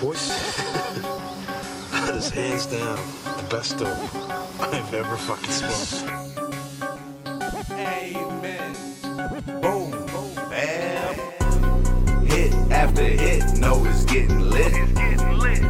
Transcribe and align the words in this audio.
Boys, 0.00 0.28
that 1.92 2.14
is 2.14 2.30
hands 2.30 2.64
down 2.64 2.96
the 3.36 3.46
best 3.50 3.76
dope 3.76 3.88
I've 4.58 4.94
ever 4.94 5.16
fucking 5.16 5.50
smoked. 5.50 6.04
Amen. 7.72 8.74
Boom. 9.60 9.90
Bam. 10.48 11.14
Hit 12.24 12.54
after 12.72 13.02
hit, 13.02 13.58
know 13.58 13.84
it's 13.84 14.06
getting 14.06 14.40
lit. 14.40 14.72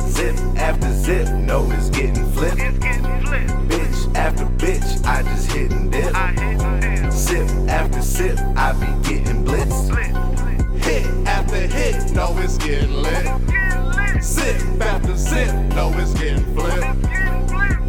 Zip 0.03 0.37
after 0.57 0.93
zip, 0.93 1.29
know 1.35 1.69
it's 1.73 1.91
getting 1.91 2.31
flipped. 2.31 2.59
Bitch 2.59 4.15
after 4.15 4.45
bitch, 4.45 5.05
I 5.05 5.25
just 5.25 5.51
hit 5.51 5.73
and 5.73 5.91
dip. 5.91 6.15
Sip 7.13 7.49
after 7.69 8.03
sip, 8.03 8.39
I 8.55 8.73
be 8.75 8.87
getting 9.09 9.40
know 12.21 12.37
it's 12.37 12.59
getting 12.59 13.01
lit. 13.01 14.23
Sip 14.23 14.61
after 14.83 15.17
sip, 15.17 15.55
know 15.75 15.91
it's 15.97 16.13
getting 16.13 16.45
flipped. 16.55 17.01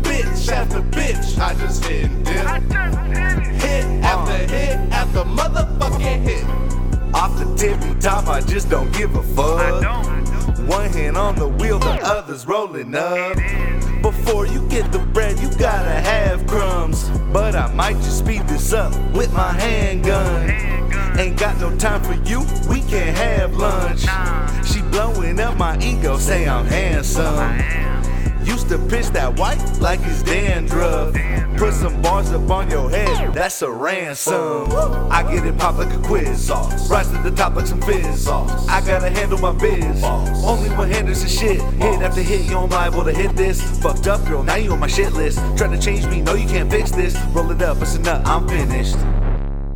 Bitch 0.04 0.50
after 0.50 0.82
bitch, 0.82 1.38
I 1.38 1.54
just 1.56 1.84
hit 1.84 2.06
and 2.06 2.24
dip. 2.24 2.36
Hit 3.62 3.84
after 4.06 4.38
hit 4.56 4.78
after 4.94 5.24
motherfucking 5.40 6.22
hit. 6.24 6.46
Off 7.14 7.38
the 7.38 7.56
tippy 7.58 8.00
top, 8.00 8.28
I 8.30 8.40
just 8.40 8.70
don't 8.70 8.90
give 8.94 9.14
a 9.16 9.24
fuck. 9.36 9.84
One 10.66 10.90
hand 10.92 11.18
on 11.18 11.36
the 11.36 11.50
wheel, 11.50 11.80
the 11.80 12.00
other's 12.02 12.48
rolling 12.48 12.96
up. 12.96 13.36
Before 14.02 14.48
you 14.48 14.66
get 14.70 14.94
the 14.94 15.00
bread, 15.00 15.40
you 15.40 15.50
gotta 15.58 16.00
have 16.10 16.48
crumbs. 16.48 17.10
But 17.34 17.54
I 17.58 17.68
might 17.74 17.98
just 17.98 18.20
speed 18.20 18.48
this 18.48 18.72
up 18.72 18.94
with 19.12 19.34
my 19.34 19.52
handgun. 19.52 20.81
Ain't 21.22 21.38
got 21.38 21.60
no 21.60 21.78
time 21.78 22.02
for 22.02 22.16
you, 22.28 22.40
we 22.68 22.82
can't 22.82 23.16
have 23.16 23.56
lunch. 23.56 24.06
She 24.68 24.82
blowing 24.82 25.40
up 25.40 25.56
my 25.56 25.78
ego, 25.78 26.18
say 26.18 26.50
I'm 26.50 26.66
handsome. 26.66 27.60
Used 28.44 28.70
to 28.70 28.80
pitch 28.80 29.06
that 29.10 29.38
white 29.38 29.62
like 29.80 30.00
it's 30.02 30.24
dandruff. 30.24 31.14
Put 31.58 31.76
some 31.76 32.02
bars 32.02 32.32
up 32.32 32.50
on 32.50 32.72
your 32.72 32.90
head, 32.90 33.36
that's 33.36 33.62
a 33.62 33.70
ransom. 33.70 34.66
I 35.12 35.22
get 35.32 35.46
it 35.46 35.60
pop 35.60 35.78
like 35.78 35.94
a 35.94 36.00
quiz. 36.00 36.50
Rise 36.90 37.12
to 37.12 37.22
the 37.22 37.30
top 37.30 37.54
like 37.56 37.68
some 37.68 37.82
fizz. 37.82 38.28
I 38.28 38.82
gotta 38.84 39.12
handle 39.12 39.38
my 39.38 39.52
biz. 39.52 40.04
Only 40.04 40.70
one 40.70 40.90
handles 40.90 41.22
the 41.22 41.30
shit. 41.30 41.62
Hit 41.62 42.02
after 42.02 42.22
hit, 42.22 42.46
you 42.46 42.50
don't 42.50 42.72
liable 42.72 43.04
to 43.04 43.14
hit 43.14 43.36
this. 43.36 43.62
Fucked 43.80 44.08
up, 44.08 44.26
girl, 44.26 44.42
now 44.42 44.56
you 44.56 44.72
on 44.72 44.80
my 44.80 44.88
shit 44.88 45.14
list. 45.14 45.38
Try 45.56 45.68
to 45.68 45.80
change 45.80 46.08
me, 46.08 46.22
no, 46.22 46.34
you 46.34 46.48
can't 46.48 46.72
fix 46.72 46.90
this. 46.90 47.16
Roll 47.28 47.52
it 47.52 47.62
up, 47.62 47.80
it's 47.80 47.94
a 47.94 48.00
nut, 48.00 48.26
I'm 48.26 48.48
finished. 48.48 48.98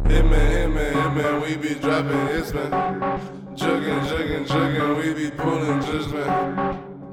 Hitman, 0.05 0.51
hitman, 0.51 0.93
hitman, 0.93 1.41
we 1.41 1.57
be 1.57 1.73
dropping 1.75 2.27
hits, 2.27 2.53
man. 2.53 2.71
Jugging, 3.55 4.01
jugging, 4.07 4.45
jugging, 4.45 4.97
we 4.97 5.13
be 5.15 5.31
pulling 5.31 5.81
judgment. 5.81 6.27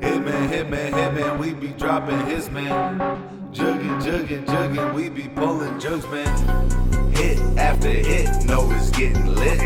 Hitman, 0.01 0.49
hitman, 0.51 0.91
hitman, 0.93 1.39
we 1.39 1.55
be 1.55 1.69
dropping 1.69 2.27
hits, 2.27 2.51
man. 2.51 2.99
Jugging, 3.51 3.99
jugging, 4.03 4.45
jugging, 4.45 4.95
we 4.95 5.09
be 5.09 5.29
pulling 5.29 5.81
jugs, 5.81 6.07
man. 6.09 7.13
Hit 7.13 7.39
after 7.59 7.89
hit, 7.89 8.45
know 8.45 8.71
it's 8.73 8.91
getting 8.91 9.27
lit. 9.27 9.59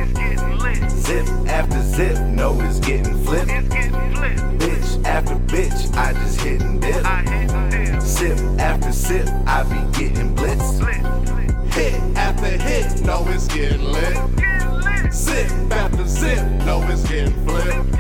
Zip 0.91 1.27
after 1.49 1.83
zip, 1.83 2.19
know 2.29 2.61
it's 2.61 2.79
getting 2.79 3.25
flipped. 3.25 3.49
Bitch 3.49 5.05
after 5.05 5.35
bitch, 5.35 5.97
I 5.97 6.13
just 6.13 6.41
hit 6.41 6.63
and 6.63 6.81
dip. 6.81 8.03
Sip 8.03 8.39
after 8.61 8.93
sip, 8.93 9.29
I 9.47 9.63
be 9.65 9.99
getting 9.99 10.26
it's 13.37 13.49
getting 13.49 13.85
lit. 13.85 15.13
Zip 15.13 15.51
after 15.71 16.07
zip, 16.07 16.43
know 16.65 16.83
it's 16.89 17.07
getting 17.07 17.35
flipped. 17.45 17.93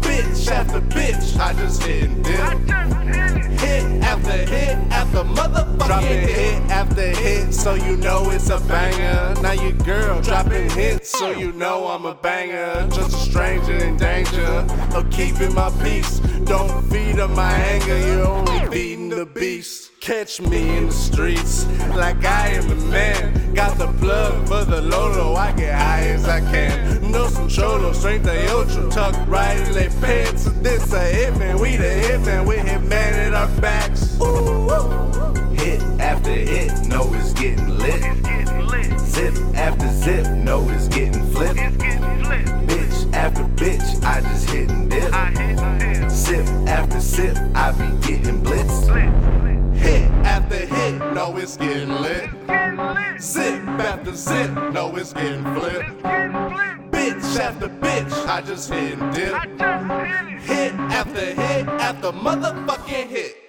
Bitch 0.00 0.50
after 0.50 0.80
bitch, 0.80 1.38
I 1.38 1.52
just 1.52 1.82
hit 1.82 2.04
and 2.04 2.24
dip. 2.24 3.60
Hit 3.60 3.84
after 4.02 4.32
hit 4.32 4.76
after 4.90 5.24
motherfucking 5.24 5.86
dropping 5.86 6.28
hit 6.28 6.62
after 6.70 7.08
hit, 7.08 7.52
so 7.52 7.74
you 7.74 7.96
know 7.98 8.30
it's 8.30 8.48
a 8.48 8.58
banger. 8.60 9.40
Now 9.42 9.52
your 9.52 9.72
girl 9.72 10.22
dropping 10.22 10.70
hits, 10.70 11.10
so 11.10 11.32
you 11.32 11.52
know 11.52 11.88
I'm 11.88 12.06
a 12.06 12.14
banger. 12.14 12.88
Just 12.88 13.14
a 13.14 13.30
stranger 13.30 13.76
in 13.76 13.98
danger 13.98 14.66
of 14.94 15.10
keeping 15.10 15.54
my 15.54 15.70
peace. 15.82 16.20
Don't 16.44 16.82
feed 16.90 17.20
on 17.20 17.34
my 17.34 17.52
anger, 17.52 17.98
you're 17.98 18.26
only 18.26 18.66
feeding 18.70 19.10
the 19.10 19.26
beast. 19.26 19.90
Catch 20.00 20.40
me 20.40 20.76
in 20.76 20.86
the 20.86 20.92
streets 20.92 21.66
like 21.96 22.24
I 22.24 22.50
am 22.50 22.68
the 22.68 22.76
man. 22.76 23.54
Got 23.54 23.75
the 24.76 24.82
Lolo, 24.82 25.34
I 25.34 25.52
get 25.52 25.74
high 25.74 26.02
as 26.08 26.28
I 26.28 26.40
can. 26.40 27.10
No 27.10 27.28
some 27.28 27.48
cholo, 27.48 27.92
strength 27.92 28.28
of 28.28 28.50
ultra, 28.50 28.90
tuck 28.90 29.14
right 29.26 29.58
in 29.58 29.72
their 29.72 29.90
pants. 30.02 30.44
This 30.60 30.92
a 30.92 31.00
hitman, 31.00 31.58
we 31.58 31.76
the 31.76 31.84
hitman, 31.84 32.46
we 32.46 32.56
hitman 32.56 32.92
at 32.92 33.32
our 33.32 33.48
backs. 33.60 34.20
Ooh. 34.20 34.68
Hit 35.54 35.80
after 35.98 36.30
hit, 36.30 36.86
know 36.88 37.10
it's 37.14 37.32
getting 37.32 37.78
lit. 37.78 38.02
Zip 39.00 39.34
after 39.54 39.88
zip, 39.92 40.26
know 40.44 40.68
it's 40.68 40.88
getting 40.88 41.24
flipped. 41.30 41.56
Bitch 42.68 43.14
after 43.14 43.44
bitch, 43.44 44.04
I 44.04 44.20
just 44.20 44.50
hit 44.50 44.70
and 44.70 44.90
dip. 44.90 46.10
Sip 46.10 46.46
after 46.68 47.00
sip, 47.00 47.36
I 47.54 47.72
be 47.72 48.06
getting 48.06 48.42
blitzed. 48.42 49.74
Hit 49.74 50.10
after 50.26 50.56
hit, 50.56 50.98
know 51.14 51.34
it's 51.38 51.56
getting 51.56 51.88
lit. 52.02 52.28
After 53.78 54.14
zip, 54.14 54.50
know 54.72 54.96
it's 54.96 55.12
getting 55.12 55.44
flipped. 55.54 56.02
Bitch 56.90 57.38
after 57.38 57.68
bitch, 57.68 58.26
I 58.26 58.40
just 58.40 58.72
hit 58.72 58.98
and 58.98 59.14
dip. 59.14 59.34
Hit 60.42 60.72
after 60.74 61.20
hit 61.20 61.68
after 61.68 62.12
motherfucking 62.12 63.08
hit. 63.08 63.45